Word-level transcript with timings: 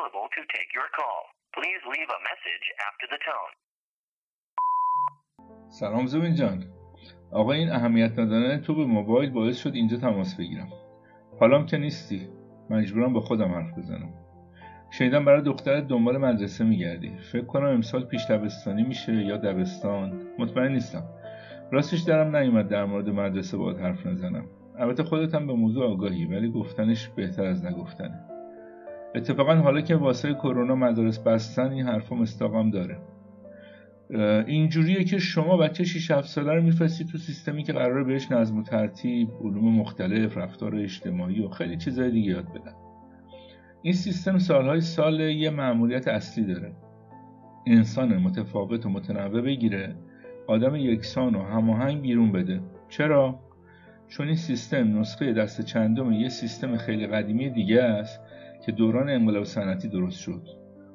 available 0.00 0.28
to 0.36 0.42
take 0.56 0.70
your 0.78 0.88
call. 0.98 1.20
Please 1.56 1.80
leave 1.92 2.10
a 2.18 2.20
message 2.30 2.66
after 2.88 3.06
the 3.12 3.20
tone. 3.28 3.52
سلام 5.68 6.06
زمین 6.06 6.34
جان. 6.34 6.64
آقا 7.32 7.52
این 7.52 7.70
اهمیت 7.70 8.12
ندادن 8.12 8.60
تو 8.60 8.74
به 8.74 8.84
موبایل 8.84 9.30
باعث 9.30 9.62
شد 9.62 9.74
اینجا 9.74 9.96
تماس 9.96 10.36
بگیرم. 10.36 10.68
حالام 11.40 11.66
که 11.66 11.76
نیستی. 11.78 12.28
مجبورم 12.70 13.12
با 13.12 13.20
خودم 13.20 13.52
حرف 13.52 13.78
بزنم. 13.78 14.14
شنیدم 14.90 15.24
برای 15.24 15.42
دخترت 15.42 15.88
دنبال 15.88 16.18
مدرسه 16.18 16.64
میگردی. 16.64 17.18
فکر 17.32 17.44
کنم 17.44 17.68
امسال 17.68 18.04
پیش 18.04 18.26
دبستانی 18.30 18.82
میشه 18.82 19.12
یا 19.12 19.36
دبستان. 19.36 20.26
مطمئن 20.38 20.72
نیستم. 20.72 21.04
راستش 21.72 22.00
درم 22.00 22.36
نیومد 22.36 22.68
در 22.68 22.84
مورد 22.84 23.08
مدرسه 23.08 23.56
باید 23.56 23.78
حرف 23.78 24.06
نزنم. 24.06 24.46
البته 24.78 25.02
خودت 25.02 25.34
هم 25.34 25.46
به 25.46 25.52
موضوع 25.52 25.92
آگاهی 25.92 26.24
ولی 26.24 26.50
گفتنش 26.50 27.08
بهتر 27.08 27.44
از 27.44 27.64
نگفتنه. 27.64 28.29
اتفاقا 29.14 29.54
حالا 29.54 29.80
که 29.80 29.96
واسه 29.96 30.34
کرونا 30.34 30.74
مدارس 30.74 31.18
بستن 31.18 31.70
این 31.70 31.86
حرفا 31.86 32.16
مستاقم 32.16 32.70
داره. 32.70 32.98
اینجوریه 34.46 35.04
که 35.04 35.18
شما 35.18 35.56
بچه 35.56 35.84
6 35.84 36.10
7 36.10 36.28
ساله 36.28 36.54
رو 36.54 36.62
میفرستی 36.62 37.04
تو 37.04 37.18
سیستمی 37.18 37.62
که 37.62 37.72
قرار 37.72 38.04
بهش 38.04 38.32
نظم 38.32 38.58
و 38.58 38.62
ترتیب 38.62 39.28
علوم 39.40 39.74
مختلف 39.74 40.36
رفتار 40.36 40.76
اجتماعی 40.76 41.40
و 41.40 41.48
خیلی 41.48 41.76
چیزای 41.76 42.10
دیگه 42.10 42.30
یاد 42.30 42.48
بدن. 42.52 42.74
این 43.82 43.94
سیستم 43.94 44.38
سالهای 44.38 44.80
سال 44.80 45.20
یه 45.20 45.50
معمولیت 45.50 46.08
اصلی 46.08 46.44
داره. 46.44 46.72
انسان 47.66 48.16
متفاوت 48.16 48.86
و 48.86 48.88
متنوع 48.88 49.40
بگیره 49.40 49.96
آدم 50.46 50.76
یکسان 50.76 51.34
و 51.34 51.42
هماهنگ 51.42 52.00
بیرون 52.00 52.32
بده. 52.32 52.60
چرا؟ 52.88 53.40
چون 54.08 54.26
این 54.26 54.36
سیستم 54.36 54.98
نسخه 54.98 55.32
دست 55.32 55.60
چندم 55.60 56.12
یه 56.12 56.28
سیستم 56.28 56.76
خیلی 56.76 57.06
قدیمی 57.06 57.50
دیگه 57.50 57.82
است 57.82 58.20
که 58.66 58.72
دوران 58.72 59.08
انقلاب 59.08 59.44
صنعتی 59.44 59.88
درست 59.88 60.20
شد. 60.20 60.42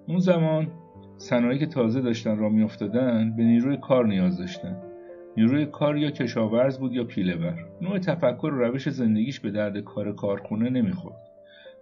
اون 0.07 0.19
زمان 0.19 0.67
صنایعی 1.17 1.59
که 1.59 1.65
تازه 1.65 2.01
داشتن 2.01 2.37
را 2.37 2.49
میافتادن 2.49 3.35
به 3.37 3.43
نیروی 3.43 3.77
کار 3.77 4.05
نیاز 4.05 4.37
داشتن. 4.37 4.77
نیروی 5.37 5.65
کار 5.65 5.97
یا 5.97 6.11
کشاورز 6.11 6.79
بود 6.79 6.93
یا 6.93 7.03
پیلهور. 7.03 7.65
نوع 7.81 7.99
تفکر 7.99 8.45
و 8.53 8.63
روش 8.63 8.89
زندگیش 8.89 9.39
به 9.39 9.51
درد 9.51 9.77
کار 9.77 10.15
کارخونه 10.15 10.69
نمی‌خورد. 10.69 11.15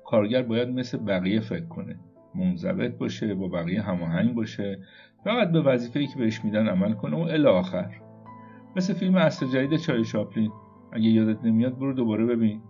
کارگر 0.06 0.42
باید 0.42 0.70
مثل 0.70 0.98
بقیه 0.98 1.40
فکر 1.40 1.66
کنه. 1.66 1.96
منضبط 2.36 2.98
باشه 2.98 3.36
با 3.36 3.48
بقیه 3.48 3.82
هماهنگ 3.82 4.36
باشه. 4.36 4.80
فقط 5.24 5.52
به 5.52 5.62
وظیفه‌ای 5.62 6.08
که 6.08 6.20
بهش 6.20 6.46
میدن 6.46 6.68
عمل 6.68 6.94
کنه 6.94 7.18
و 7.18 7.20
الی 7.20 7.48
آخر. 7.48 7.90
مثل 8.76 8.94
فیلم 8.94 9.16
اصل 9.16 9.46
جدید 9.46 9.80
چای 9.80 10.06
شاپلین. 10.06 10.52
اگه 10.92 11.10
یادت 11.10 11.46
نمیاد 11.46 11.80
برو 11.80 11.94
دوباره 11.94 12.26
ببین. 12.26 12.62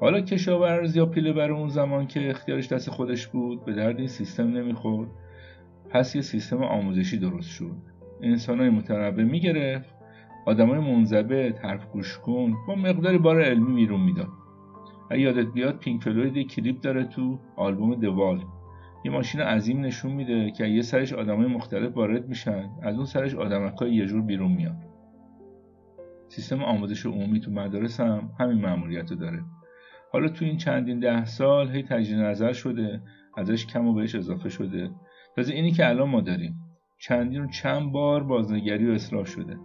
حالا 0.00 0.20
کشاورز 0.20 0.96
یا 0.96 1.06
پیله 1.06 1.32
بر 1.32 1.50
اون 1.50 1.68
زمان 1.68 2.06
که 2.06 2.30
اختیارش 2.30 2.72
دست 2.72 2.90
خودش 2.90 3.26
بود 3.26 3.64
به 3.64 3.72
درد 3.72 3.98
این 3.98 4.08
سیستم 4.08 4.46
نمی‌خورد. 4.56 5.08
پس 5.90 6.16
یه 6.16 6.22
سیستم 6.22 6.62
آموزشی 6.62 7.18
درست 7.18 7.50
شد. 7.50 7.76
انسانای 8.22 8.70
متنوع 8.70 9.22
می‌گرفت. 9.22 9.94
آدمای 10.46 10.78
منضبط 10.78 11.64
حرف 11.64 11.86
گوش 11.92 12.18
کن 12.18 12.54
با 12.68 12.74
مقداری 12.74 13.18
بار 13.18 13.42
علمی 13.42 13.74
بیرون 13.74 14.00
می‌داد. 14.00 14.28
اگه 15.10 15.20
یادت 15.20 15.46
بیاد 15.52 15.78
پینک 15.78 16.02
فلوید 16.02 16.46
کلیپ 16.46 16.80
داره 16.80 17.04
تو 17.04 17.38
آلبوم 17.56 17.94
دوال 17.94 18.44
یه 19.04 19.10
ماشین 19.10 19.40
عظیم 19.40 19.80
نشون 19.80 20.12
میده 20.12 20.50
که 20.50 20.66
یه 20.66 20.82
سرش 20.82 21.12
آدمای 21.12 21.46
مختلف 21.46 21.96
وارد 21.96 22.28
میشن 22.28 22.70
از 22.82 22.96
اون 22.96 23.04
سرش 23.04 23.34
آدمکای 23.34 23.94
یه 23.94 24.06
جور 24.06 24.22
بیرون 24.22 24.52
میاد 24.52 24.76
سیستم 26.28 26.62
آموزش 26.62 27.06
عمومی 27.06 27.40
تو 27.40 27.50
مدارس 27.50 28.00
هم 28.00 28.30
همین 28.40 28.58
معمولیت 28.58 29.10
رو 29.10 29.16
داره. 29.16 29.40
حالا 30.12 30.28
تو 30.28 30.44
این 30.44 30.56
چندین 30.56 31.00
ده 31.00 31.24
سال 31.24 31.70
هی 31.70 31.82
تجدید 31.82 32.18
نظر 32.18 32.52
شده 32.52 33.02
ازش 33.36 33.66
کم 33.66 33.86
و 33.86 33.94
بهش 33.94 34.14
اضافه 34.14 34.48
شده. 34.48 34.90
تازه 35.36 35.54
اینی 35.54 35.72
که 35.72 35.88
الان 35.88 36.08
ما 36.08 36.20
داریم. 36.20 36.54
چندین 36.98 37.44
و 37.44 37.46
چند 37.46 37.92
بار 37.92 38.22
بازنگری 38.22 38.90
و 38.90 38.92
اصلاح 38.92 39.24
شده. 39.24 39.58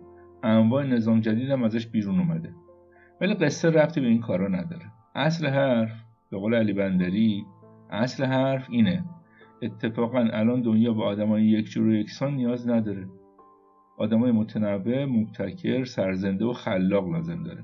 انواع 0.43 0.85
نظام 0.85 1.21
جدید 1.21 1.49
هم 1.49 1.63
ازش 1.63 1.87
بیرون 1.87 2.19
اومده. 2.19 2.53
ولی 3.21 3.33
قصه 3.33 3.69
رفتی 3.69 4.01
به 4.01 4.07
این 4.07 4.21
کارا 4.21 4.47
نداره. 4.47 4.85
اصل 5.15 5.47
حرف 5.47 5.91
به 6.31 6.37
قول 6.37 6.53
علی 6.53 6.73
بندری 6.73 7.45
اصل 7.89 8.25
حرف 8.25 8.67
اینه. 8.69 9.03
اتفاقا 9.61 10.19
الان 10.19 10.61
دنیا 10.61 10.93
به 10.93 11.03
آدمای 11.03 11.43
یک 11.43 11.65
جور 11.65 11.87
و 11.87 11.93
یکسان 11.93 12.35
نیاز 12.35 12.69
نداره. 12.69 13.07
آدمای 13.97 14.31
متنوع 14.31 15.05
مبتکر 15.05 15.83
سرزنده 15.83 16.45
و 16.45 16.53
خلاق 16.53 17.09
لازم 17.09 17.43
داره. 17.43 17.63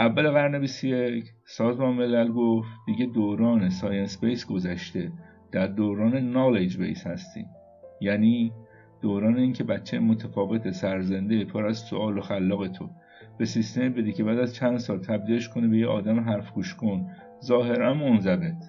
اول 0.00 0.30
قرن 0.30 0.58
21 0.58 1.32
سازمان 1.44 1.94
ملل 1.94 2.32
گفت 2.32 2.68
دیگه 2.86 3.06
دوران 3.06 3.68
ساینس 3.68 4.20
بیس 4.20 4.46
گذشته 4.46 5.12
در 5.52 5.66
دوران 5.66 6.16
نالج 6.16 6.78
بیس 6.78 7.06
هستیم. 7.06 7.46
یعنی 8.00 8.52
دوران 9.02 9.36
اینکه 9.36 9.64
بچه 9.64 9.98
متفاوت 9.98 10.70
سرزنده 10.70 11.44
پر 11.44 11.66
از 11.66 11.78
سوال 11.78 12.18
و 12.18 12.20
خلاق 12.20 12.68
تو. 12.68 12.90
به 13.38 13.44
سیستم 13.44 13.88
بدی 13.88 14.12
که 14.12 14.24
بعد 14.24 14.38
از 14.38 14.54
چند 14.54 14.78
سال 14.78 14.98
تبدیلش 14.98 15.48
کنه 15.48 15.68
به 15.68 15.78
یه 15.78 15.86
آدم 15.86 16.20
حرف 16.20 16.52
گوش 16.52 16.74
کن. 16.74 17.06
ظاهرا 17.44 17.94
منضبط 17.94 18.64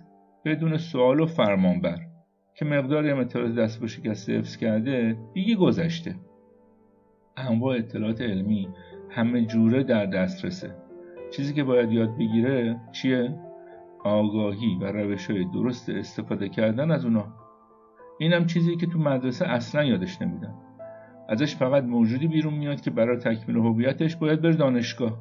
بدون 0.46 0.78
سوال 0.78 1.20
و 1.20 1.26
فرمانبر. 1.26 2.00
که 2.56 2.66
مقداری 2.66 3.10
هم 3.10 3.20
اطلاعات 3.20 3.56
دست 3.56 3.82
به 3.82 3.88
شکست 3.88 4.30
حفظ 4.30 4.58
کرده 4.58 5.18
دیگه 5.34 5.56
گذشته. 5.56 6.16
انواع 7.38 7.78
اطلاعات 7.78 8.22
علمی 8.22 8.70
همه 9.10 9.46
جوره 9.46 9.84
در 9.84 10.06
دسترسه. 10.06 10.81
چیزی 11.32 11.54
که 11.54 11.64
باید 11.64 11.92
یاد 11.92 12.18
بگیره 12.18 12.80
چیه؟ 12.92 13.40
آگاهی 14.04 14.78
و 14.82 14.86
روش 14.86 15.32
های 15.32 15.46
درست 15.46 15.90
استفاده 15.90 16.50
کردن 16.50 16.92
از 16.92 17.06
اونا. 17.06 17.26
اینم 18.20 18.46
چیزی 18.46 18.76
که 18.76 18.88
تو 18.88 19.00
مدرسه 19.00 19.48
اصلا 19.48 19.84
یادش 19.84 20.22
نمیدن 20.22 20.54
ازش 21.30 21.56
فقط 21.56 21.84
موجودی 21.84 22.28
بیرون 22.28 22.54
میاد 22.54 22.82
که 22.82 22.92
برای 22.92 23.18
تکمیل 23.18 23.58
هویتش 23.58 24.16
باید 24.16 24.42
بره 24.42 24.54
دانشگاه. 24.54 25.18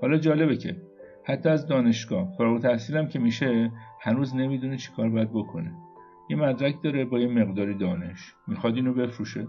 حالا 0.00 0.16
جالبه 0.16 0.56
که 0.56 0.76
حتی 1.24 1.48
از 1.48 1.66
دانشگاه 1.66 2.32
فارغ 2.38 2.60
تحصیلم 2.60 3.06
که 3.06 3.18
میشه 3.18 3.72
هنوز 4.00 4.36
نمی‌دونه 4.36 4.76
چیکار 4.76 5.08
باید 5.08 5.30
بکنه. 5.30 5.72
یه 6.30 6.36
مدرک 6.36 6.74
داره 6.82 7.04
با 7.04 7.18
یه 7.18 7.28
مقداری 7.28 7.74
دانش. 7.74 8.34
می‌خواد 8.46 8.74
اینو 8.74 8.94
بفروشه. 8.94 9.46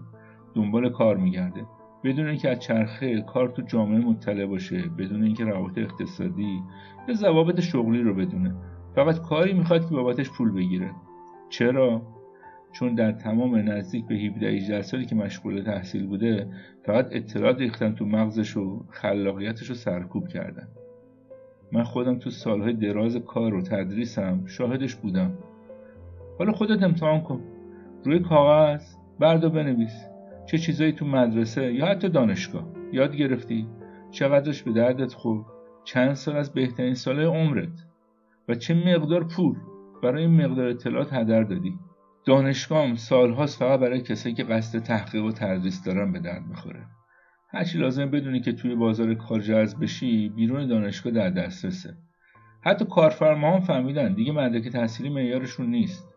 دنبال 0.54 0.90
کار 0.90 1.16
میگرده. 1.16 1.66
بدون 2.04 2.28
اینکه 2.28 2.50
از 2.50 2.58
چرخه 2.58 3.20
کار 3.20 3.48
تو 3.48 3.62
جامعه 3.62 3.98
مطلع 3.98 4.46
باشه 4.46 4.82
بدون 4.98 5.22
اینکه 5.22 5.44
روابط 5.44 5.78
اقتصادی 5.78 6.62
یا 7.08 7.14
ضوابط 7.14 7.60
شغلی 7.60 8.02
رو 8.02 8.14
بدونه. 8.14 8.54
فقط 8.94 9.20
کاری 9.20 9.52
می‌خواد 9.52 9.88
که 9.88 9.94
بابتش 9.94 10.30
پول 10.30 10.52
بگیره. 10.52 10.90
چرا؟ 11.48 12.02
چون 12.72 12.94
در 12.94 13.12
تمام 13.12 13.56
نزدیک 13.56 14.06
به 14.06 14.14
17 14.14 14.46
18 14.46 14.82
سالی 14.82 15.06
که 15.06 15.14
مشغول 15.14 15.62
تحصیل 15.62 16.06
بوده 16.06 16.48
فقط 16.82 17.08
اطلاعات 17.10 17.58
ریختن 17.58 17.94
تو 17.94 18.06
مغزش 18.06 18.56
و 18.56 18.84
خلاقیتش 18.90 19.66
رو 19.66 19.74
سرکوب 19.74 20.28
کردن. 20.28 20.68
من 21.72 21.82
خودم 21.82 22.18
تو 22.18 22.30
سالهای 22.30 22.72
دراز 22.72 23.16
کار 23.16 23.54
و 23.54 23.62
تدریسم 23.62 24.46
شاهدش 24.46 24.94
بودم. 24.94 25.38
حالا 26.38 26.52
خودت 26.52 26.82
امتحان 26.82 27.20
کن. 27.20 27.40
روی 28.04 28.18
کاغذ 28.18 28.94
بردا 29.18 29.48
بنویس. 29.48 30.13
چه 30.46 30.58
چیزایی 30.58 30.92
تو 30.92 31.06
مدرسه 31.06 31.72
یا 31.72 31.86
حتی 31.86 32.08
دانشگاه 32.08 32.68
یاد 32.92 33.16
گرفتی؟ 33.16 33.66
چقدرش 34.10 34.62
به 34.62 34.72
دردت 34.72 35.14
خورد؟ 35.14 35.46
چند 35.84 36.14
سال 36.14 36.36
از 36.36 36.52
بهترین 36.52 36.94
سال 36.94 37.20
عمرت؟ 37.20 37.84
و 38.48 38.54
چه 38.54 38.74
مقدار 38.74 39.24
پول 39.24 39.56
برای 40.02 40.22
این 40.22 40.46
مقدار 40.46 40.68
اطلاعات 40.68 41.12
هدر 41.12 41.42
دادی؟ 41.42 41.78
دانشگاه 42.26 42.88
هم 42.88 42.94
سالهاست 42.94 43.58
فقط 43.58 43.80
برای 43.80 44.00
کسایی 44.00 44.34
که 44.34 44.44
قصد 44.44 44.78
تحقیق 44.78 45.24
و 45.24 45.32
تدریس 45.32 45.84
دارن 45.84 46.12
به 46.12 46.18
درد 46.18 46.46
می‌خوره. 46.46 46.86
هرچی 47.50 47.78
لازم 47.78 48.10
بدونی 48.10 48.40
که 48.40 48.52
توی 48.52 48.74
بازار 48.74 49.14
کار 49.14 49.40
جذب 49.40 49.80
بشی 49.80 50.28
بیرون 50.28 50.66
دانشگاه 50.66 51.12
در 51.12 51.30
دسترسه. 51.30 51.94
حتی 52.64 52.84
کارفرماها 52.84 53.54
هم 53.54 53.60
فهمیدن 53.60 54.14
دیگه 54.14 54.32
مدرک 54.32 54.68
تحصیلی 54.68 55.08
معیارشون 55.08 55.66
نیست. 55.66 56.08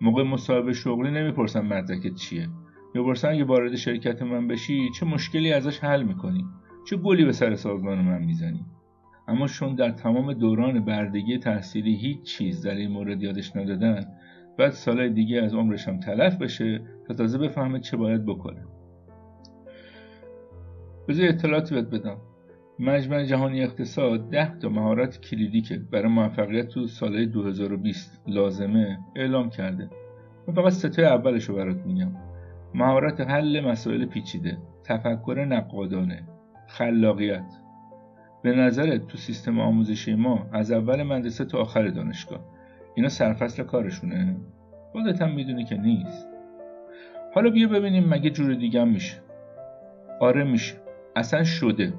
موقع 0.00 0.22
مصاحبه 0.22 0.72
شغلی 0.72 1.10
نمی‌پرسن 1.10 1.60
مدرکت 1.60 2.14
چیه. 2.14 2.48
می‌پرسن 2.94 3.28
اگه 3.28 3.44
وارد 3.44 3.76
شرکت 3.76 4.22
من 4.22 4.48
بشی 4.48 4.90
چه 4.90 5.06
مشکلی 5.06 5.52
ازش 5.52 5.78
حل 5.78 6.02
می‌کنی؟ 6.02 6.44
چه 6.90 6.96
گلی 6.96 7.24
به 7.24 7.32
سر 7.32 7.54
سازمان 7.54 7.98
من 7.98 8.22
می‌زنی؟ 8.22 8.64
اما 9.28 9.46
چون 9.46 9.74
در 9.74 9.90
تمام 9.90 10.32
دوران 10.32 10.84
بردگی 10.84 11.38
تحصیلی 11.38 11.96
هیچ 11.96 12.22
چیز 12.22 12.66
در 12.66 12.74
این 12.74 12.90
مورد 12.90 13.22
یادش 13.22 13.56
ندادن 13.56 14.06
بعد 14.58 14.70
سالهای 14.70 15.10
دیگه 15.10 15.42
از 15.42 15.54
عمرش 15.54 15.88
هم 15.88 16.00
تلف 16.00 16.36
بشه 16.36 16.80
تا 17.08 17.14
تازه 17.14 17.38
بفهمه 17.38 17.80
چه 17.80 17.96
باید 17.96 18.24
بکنه. 18.26 18.64
بذار 21.08 21.28
اطلاعاتی 21.28 21.74
بهت 21.74 21.90
بدم. 21.90 22.16
مجمع 22.78 23.24
جهانی 23.24 23.62
اقتصاد 23.62 24.30
ده 24.30 24.58
تا 24.58 24.68
مهارت 24.68 25.20
کلیدی 25.20 25.60
که 25.60 25.76
برای 25.76 26.08
موفقیت 26.08 26.68
تو 26.68 26.86
سال 26.86 27.26
2020 27.26 28.22
لازمه 28.26 28.98
اعلام 29.16 29.50
کرده. 29.50 29.90
من 30.48 30.54
فقط 30.54 30.72
ستای 30.72 31.04
اولش 31.04 31.44
رو 31.44 31.56
برات 31.56 31.86
میگم. 31.86 32.12
مهارت 32.74 33.20
حل 33.20 33.60
مسائل 33.60 34.06
پیچیده 34.06 34.58
تفکر 34.84 35.44
نقادانه 35.48 36.22
خلاقیت. 36.66 37.52
به 38.42 38.52
نظرت 38.52 39.06
تو 39.06 39.18
سیستم 39.18 39.60
آموزشی 39.60 40.14
ما 40.14 40.46
از 40.52 40.72
اول 40.72 41.02
مدرسه 41.02 41.44
تا 41.44 41.58
آخر 41.58 41.88
دانشگاه 41.88 42.40
اینا 42.94 43.08
سرفصل 43.08 43.62
کارشونه؟ 43.62 44.36
خودت 44.92 45.22
هم 45.22 45.34
می‌دونی 45.34 45.64
که 45.64 45.76
نیست. 45.76 46.28
حالا 47.34 47.50
بیا 47.50 47.68
ببینیم 47.68 48.08
مگه 48.08 48.30
جور 48.30 48.54
دیگه 48.54 48.80
هم 48.80 48.88
میشه. 48.88 49.16
آره 50.20 50.44
میشه. 50.44 50.74
اصلا 51.16 51.44
شده. 51.44 51.92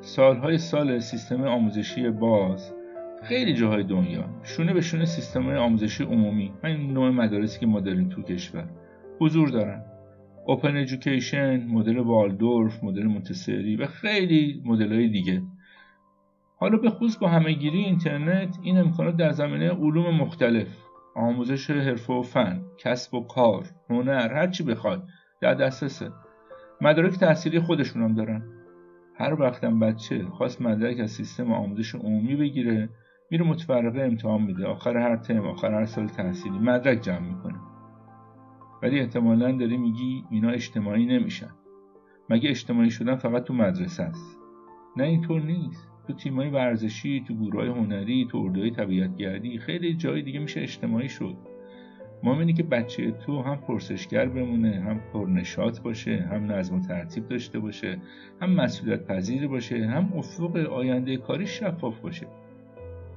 سالهای 0.00 0.58
سال 0.58 0.98
سیستم 0.98 1.44
آموزشی 1.44 2.10
باز 2.10 2.72
خیلی 3.22 3.54
جاهای 3.54 3.82
دنیا. 3.82 4.24
شونه 4.42 4.72
به 4.72 4.80
شونه 4.80 5.04
سیستم 5.04 5.48
آموزشی 5.48 6.04
عمومی. 6.04 6.52
این 6.64 6.92
نوع 6.92 7.10
مدارسی 7.10 7.60
که 7.60 7.66
ما 7.66 7.80
داریم 7.80 8.08
تو 8.08 8.22
کشور. 8.22 8.64
حضور 9.20 9.48
دارن. 9.48 9.84
اوپن 10.46 10.76
ایژوکیشن 10.76 11.66
مدل 11.66 11.98
والدورف 11.98 12.84
مدل 12.84 13.04
مونتسری 13.04 13.76
و 13.76 13.86
خیلی 13.86 14.62
مدل 14.64 15.08
دیگه. 15.08 15.42
حالا 16.56 16.78
به 16.78 16.90
خصوص 16.90 17.18
با 17.18 17.28
همهگیری 17.28 17.78
اینترنت 17.78 18.58
این 18.62 18.78
امکانات 18.78 19.16
در 19.16 19.32
زمینه 19.32 19.70
علوم 19.70 20.16
مختلف 20.16 20.68
آموزش 21.16 21.70
حرفه 21.70 22.12
و 22.12 22.22
فن 22.22 22.62
کسب 22.78 23.14
و 23.14 23.26
کار 23.26 23.66
هنر 23.90 24.34
هر 24.34 24.46
چی 24.46 24.64
بخواد 24.64 25.06
در 25.40 25.54
دسترسه. 25.54 26.10
مدارک 26.80 27.12
تحصیلی 27.12 27.60
خودشون 27.60 28.02
هم 28.02 28.14
دارن. 28.14 28.42
هر 29.14 29.40
وقتم 29.40 29.80
بچه 29.80 30.24
خواست 30.24 30.62
مدرک 30.62 31.00
از 31.00 31.10
سیستم 31.10 31.52
آموزش 31.52 31.94
عمومی 31.94 32.36
بگیره 32.36 32.88
میره 33.30 33.44
متفرقه 33.44 34.02
امتحان 34.02 34.42
میده. 34.42 34.66
آخر 34.66 34.96
هر 34.96 35.16
ترم 35.16 35.46
آخر 35.46 35.74
هر 35.74 35.84
سال 35.84 36.06
تحصیلی 36.06 36.58
مدرک 36.58 37.00
جمع 37.00 37.28
می‌کنه. 37.28 37.69
ولی 38.82 39.00
احتمالا 39.00 39.52
داری 39.52 39.76
میگی 39.76 40.24
اینا 40.30 40.50
اجتماعی 40.50 41.06
نمیشن. 41.06 41.50
مگه 42.30 42.50
اجتماعی 42.50 42.90
شدن 42.90 43.16
فقط 43.16 43.44
تو 43.44 43.54
مدرسه 43.54 44.02
است؟ 44.02 44.38
نه 44.96 45.04
اینطور 45.04 45.42
نیست. 45.42 45.88
تو 46.06 46.12
تیمای 46.12 46.50
ورزشی 46.50 47.24
تو 47.28 47.34
گروه 47.34 47.66
هنری 47.66 48.26
تو 48.30 48.38
اردوهای 48.38 48.70
طبیعتگردی 48.70 49.58
خیلی 49.58 49.94
جای 49.94 50.22
دیگه 50.22 50.40
میشه 50.40 50.60
اجتماعی 50.60 51.08
شد. 51.08 51.36
ما 52.22 52.44
که 52.44 52.62
بچه 52.62 53.10
تو 53.10 53.42
هم 53.42 53.56
پرسشگر 53.56 54.26
بمونه 54.26 54.80
هم 54.80 55.00
پرنشات 55.12 55.82
باشه 55.82 56.28
هم 56.30 56.52
نظم 56.52 56.76
و 56.76 56.80
ترتیب 56.80 57.28
داشته 57.28 57.58
باشه 57.58 57.98
هم 58.40 58.50
مسئولیت 58.50 59.06
پذیر 59.06 59.48
باشه 59.48 59.86
هم 59.86 60.12
افق 60.16 60.56
آینده 60.56 61.16
کاری 61.16 61.46
شفاف 61.46 62.00
باشه. 62.00 62.26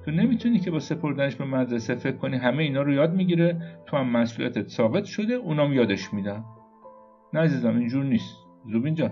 تو 0.05 0.11
نمی‌تونی 0.11 0.59
که 0.59 0.71
با 0.71 0.79
سپردنش 0.79 1.35
به 1.35 1.45
مدرسه 1.45 1.95
فکر 1.95 2.17
کنی 2.17 2.37
همه 2.37 2.63
اینا 2.63 2.81
رو 2.81 2.93
یاد 2.93 3.13
می‌گیره 3.13 3.61
تو 3.85 3.97
هم 3.97 4.09
مسئولیتت 4.09 4.67
ثابت 4.67 5.05
شده 5.05 5.33
اونام 5.33 5.73
یادش 5.73 6.13
میدن 6.13 6.43
نه 7.33 7.39
عزیزم 7.39 7.77
اینجور 7.77 8.03
نیست. 8.03 8.35
زوبین 8.71 8.95
جان 8.95 9.11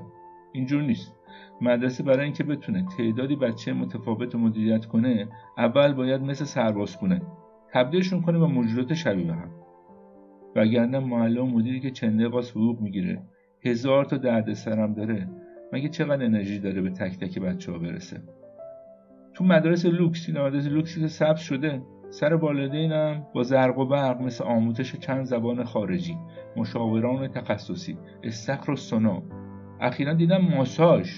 اینجور 0.53 0.81
نیست. 0.81 1.15
مدرسه 1.61 2.03
برای 2.03 2.23
اینکه 2.23 2.43
بتونه 2.43 2.85
تعدادی 2.97 3.35
بچه 3.35 3.73
متفاوت 3.73 4.35
مدیریت 4.35 4.85
کنه 4.85 5.29
اول 5.57 5.93
باید 5.93 6.21
مثل 6.21 6.45
سرباز 6.45 6.97
کنه 6.97 7.21
تبدیلشون 7.73 8.21
کنه 8.21 8.39
به 8.39 8.47
موجودات 8.47 8.93
شبیه 8.93 9.33
هم. 9.33 9.51
وگرنه 10.55 10.99
معلم 10.99 11.47
مدیری 11.47 11.79
که 11.79 11.91
چنده 11.91 12.27
قاس 12.27 12.51
حقوق 12.51 12.81
می‌گیره. 12.81 13.21
هزار 13.65 14.05
تا 14.05 14.17
درد 14.17 14.53
سرم 14.53 14.93
داره. 14.93 15.29
مگه 15.73 15.89
چقدر 15.89 16.25
انرژی 16.25 16.59
داره 16.59 16.81
به 16.81 16.89
تک 16.89 17.19
تک 17.19 17.39
بچه 17.39 17.71
ها 17.71 17.77
برسه؟ 17.77 18.21
تو 19.33 19.43
مدارس 19.43 19.85
لوکس 19.85 20.29
این 20.29 20.37
مدارس 20.37 20.67
لوکسی 20.67 21.01
که 21.01 21.07
ثبت 21.07 21.37
شده. 21.37 21.81
سر 22.09 22.33
والدینم 22.33 23.25
با 23.33 23.43
زرق 23.43 23.77
و 23.77 23.85
برق 23.85 24.21
مثل 24.21 24.43
آموزش 24.43 24.95
چند 24.95 25.25
زبان 25.25 25.63
خارجی. 25.63 26.17
مشاوران 26.57 27.27
تخصصی. 27.27 27.97
استخر 28.23 28.71
و 28.71 28.75
سنا. 28.75 29.23
اخیرا 29.81 30.13
دیدم 30.13 30.41
ماساژ. 30.41 31.11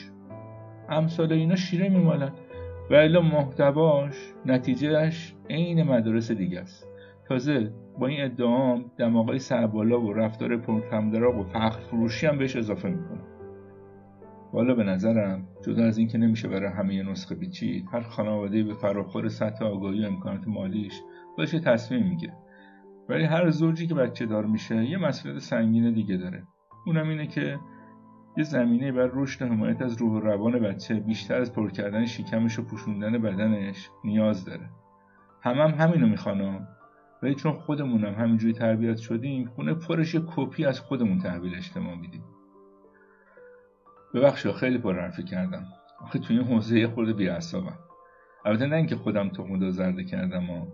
امثال 0.89 1.33
اینا 1.33 1.55
شیره 1.55 1.89
میمالن. 1.89 2.31
و 2.91 2.93
الا 2.93 3.21
محتواش 3.21 4.33
نتیجهش 4.45 5.35
عین 5.49 5.83
مدارس 5.83 6.31
دیگه 6.31 6.59
است. 6.59 6.87
تازه 7.27 7.73
با 7.99 8.07
این 8.07 8.23
ادعام 8.23 8.85
دماغای 8.97 9.39
سربالا 9.39 10.01
و 10.01 10.13
رفتار 10.13 10.57
پرکمدراغ 10.57 11.37
و 11.37 11.43
فخر 11.43 11.79
فروشی 11.79 12.27
هم 12.27 12.37
بهش 12.37 12.55
اضافه 12.55 12.89
می‌کنه 12.89 13.32
والا 14.53 14.75
به 14.75 14.83
نظرم 14.83 15.47
جدا 15.65 15.85
از 15.85 15.97
اینکه 15.97 16.17
نمیشه 16.17 16.47
برای 16.47 16.71
همه 16.71 17.03
نسخه 17.03 17.35
بیچید 17.35 17.85
هر 17.93 18.01
خانواده 18.01 18.63
به 18.63 18.73
فراخور 18.73 19.27
سطح 19.27 19.65
آگاهی 19.65 20.03
و 20.03 20.07
امکانات 20.07 20.47
مالیش 20.47 21.01
باشه 21.37 21.59
تصمیم 21.59 22.07
می‌گیره. 22.07 22.33
ولی 23.09 23.23
هر 23.23 23.49
زوجی 23.49 23.87
که 23.87 23.93
بچه 23.93 24.25
دار 24.25 24.45
میشه 24.45 24.85
یه 24.85 24.97
مسئله 24.97 25.39
سنگین 25.39 25.93
دیگه 25.93 26.17
داره. 26.17 26.43
اونم 26.85 27.09
اینه 27.09 27.27
که 27.27 27.59
یه 28.37 28.43
زمینه 28.43 28.91
بر 28.91 29.09
رشد 29.13 29.41
حمایت 29.41 29.81
از 29.81 29.97
روح 29.97 30.11
و 30.11 30.19
روان 30.19 30.59
بچه 30.59 30.95
بیشتر 30.95 31.41
از 31.41 31.53
پر 31.53 31.69
کردن 31.69 32.05
شکمش 32.05 32.59
و 32.59 32.63
پوشوندن 32.63 33.21
بدنش 33.21 33.89
نیاز 34.03 34.45
داره. 34.45 34.69
همم 35.41 35.59
هم 35.59 35.87
همینو 35.87 36.07
می‌خوانم 36.07 36.67
ولی 37.23 37.35
چون 37.35 37.53
خودمونم 37.53 38.13
همینجوری 38.13 38.53
تربیت 38.53 38.97
شدیم 38.97 39.45
خونه 39.45 39.73
پرش 39.73 40.15
کپی 40.15 40.65
از 40.65 40.79
خودمون 40.79 41.19
تحویل 41.19 41.55
اجتماع 41.55 41.95
میدیم. 41.95 42.23
ببخشید 44.13 44.51
خیلی 44.51 44.77
پر 44.77 44.99
حرفی 44.99 45.23
کردم. 45.23 45.65
آخه 46.01 46.19
توی 46.19 46.37
این 46.37 46.47
حوزه 46.47 46.79
یه 46.79 46.87
خورده 46.87 47.13
بیعصابم 47.13 47.77
البته 48.45 48.65
نه 48.65 48.75
اینکه 48.75 48.95
خودم 48.95 49.29
تخم 49.29 49.69
زرده 49.69 50.03
کردم 50.03 50.43
ها. 50.43 50.67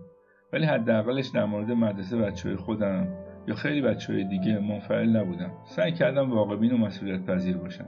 ولی 0.52 0.64
حداقلش 0.66 1.26
در 1.26 1.44
مورد 1.44 1.70
مدرسه 1.70 2.16
بچه 2.16 2.56
خودم 2.56 3.08
یا 3.46 3.54
خیلی 3.54 3.82
بچه 3.82 4.12
های 4.12 4.24
دیگه 4.24 4.58
منفعل 4.58 5.16
نبودم. 5.16 5.50
سعی 5.64 5.92
کردم 5.92 6.30
واقعبین 6.30 6.72
و 6.72 6.76
مسئولیت 6.76 7.26
پذیر 7.26 7.56
باشم. 7.56 7.86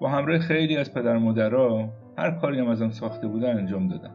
با 0.00 0.08
همراه 0.08 0.38
خیلی 0.38 0.76
از 0.76 0.94
پدر 0.94 1.16
مادرها 1.16 1.92
هر 2.18 2.30
کاری 2.30 2.58
هم 2.58 2.68
ازم 2.68 2.90
ساخته 2.90 3.28
بودن 3.28 3.56
انجام 3.56 3.88
دادم. 3.88 4.14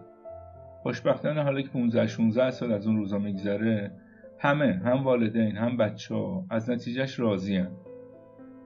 خوشبختانه 0.83 1.43
حالا 1.43 1.61
که 1.61 1.69
15 1.69 2.07
16 2.07 2.51
سال 2.51 2.71
از 2.71 2.87
اون 2.87 2.97
روزا 2.97 3.17
میگذره 3.17 3.91
همه 4.39 4.81
هم 4.85 5.03
والدین 5.03 5.57
هم 5.57 5.77
بچه 5.77 6.15
ها 6.15 6.45
از 6.49 6.69
نتیجهش 6.69 7.19
راضی 7.19 7.57
هم. 7.57 7.71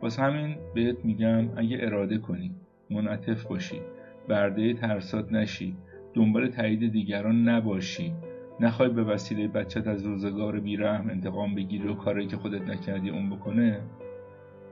واسه 0.01 0.21
همین 0.21 0.56
بهت 0.75 1.06
میگم 1.06 1.57
اگه 1.57 1.77
اراده 1.81 2.18
کنی 2.18 2.56
منعطف 2.89 3.44
باشی 3.44 3.81
برده 4.27 4.74
ترسات 4.74 5.31
نشی 5.31 5.75
دنبال 6.13 6.48
تایید 6.48 6.92
دیگران 6.92 7.50
نباشی. 7.50 8.13
نخوای 8.59 8.89
به 8.89 9.03
وسیله 9.03 9.48
بچت 9.48 9.88
از 9.88 10.06
روزگار 10.06 10.59
بیرحم 10.59 11.09
انتقام 11.09 11.56
بگیری 11.56 11.88
و 11.88 11.94
کاری 11.94 12.27
که 12.27 12.38
خودت 12.38 12.62
نکردی 12.62 13.09
اون 13.09 13.30
بکنه؟ 13.30 13.81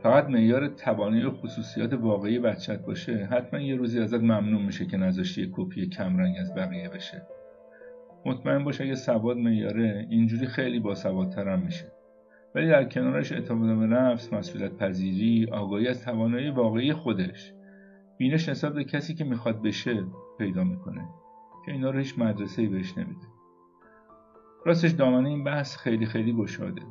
فقط 0.04 0.30
معیار 0.30 0.68
توانایی 0.68 1.24
و 1.24 1.32
خصوصیات 1.32 1.94
واقعی 1.94 2.40
بچت 2.40 2.86
باشه. 2.86 3.28
حتما 3.32 3.60
یه 3.60 3.76
روزی 3.76 4.00
ازت 4.00 4.20
ممنون 4.20 4.62
میشه 4.62 4.86
که 4.86 4.98
نذاشتی 4.98 5.50
کپی 5.54 5.88
کمرنگ 5.88 6.36
از 6.40 6.56
بقیه 6.56 6.90
بشه. 6.90 7.22
مطمئن 8.26 8.64
باشه 8.64 8.84
اگه 8.84 8.96
سواد 8.96 9.38
میاره 9.38 10.08
اینجوری 10.10 10.48
خیلی 10.48 10.80
با 10.80 10.96
سوادترم 10.96 11.60
میشه. 11.60 11.99
ولی 12.56 12.68
در 12.68 12.84
کنارش 12.84 13.32
اعتماد 13.32 13.80
به 13.80 13.86
نفس 13.86 14.34
مسئولیت 14.34 14.78
پذیری 14.78 15.48
آگاهی 15.52 15.88
از 15.88 16.04
توانایی 16.06 16.50
واقعی 16.50 16.94
خودش 16.94 17.54
بینش 18.18 18.50
نسبت 18.50 18.74
به 18.74 18.84
کسی 18.84 19.16
که 19.16 19.24
می‌خواد 19.24 19.62
بشه 19.62 20.04
پیدا 20.38 20.64
می‌کنه 20.64 21.10
که 21.66 21.72
اینا 21.72 21.90
رو 21.90 22.00
هیچ 22.00 22.20
مدرسه 22.20 22.68
بهش 22.68 22.98
نمیده. 22.98 23.28
راستش 24.66 24.92
دامنه 24.92 25.30
این 25.30 25.44
بحث 25.44 25.78
خیلی 25.78 26.06
خیلی 26.06 26.34
گشاده. 26.34 26.82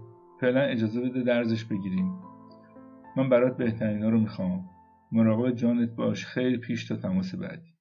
فعلا 0.41 0.61
اجازه 0.61 1.01
بده 1.01 1.23
درزش 1.23 1.65
بگیریم. 1.65 2.19
من 3.17 3.29
برات 3.29 3.57
بهترین 3.57 4.03
رو 4.03 4.21
می‌خوام. 4.21 4.65
مراقب 5.13 5.51
جانت 5.51 5.91
باش. 5.91 6.27
خیلی 6.27 6.57
پیش 6.57 6.89
تا 6.89 6.97
تماس 6.97 7.35
بعدی. 7.35 7.78